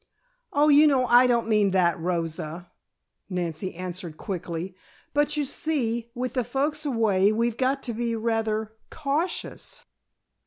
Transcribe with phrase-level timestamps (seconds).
[0.51, 2.71] "Oh, you know I don't mean that, Rosa,"
[3.29, 4.75] Nancy answered quickly.
[5.13, 9.83] "But, you see, with the folks away we've got to be rather cautious."